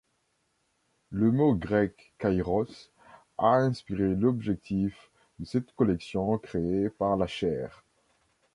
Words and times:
Le 1.11 1.31
mot 1.31 1.53
grec 1.53 2.13
Kairos 2.17 2.89
a 3.37 3.57
inspiré 3.59 4.15
l’objectif 4.15 5.11
de 5.37 5.45
cette 5.45 5.75
collection 5.75 6.39
créée 6.39 6.89
par 6.89 7.17
la 7.17 7.27
Chaire. 7.27 7.83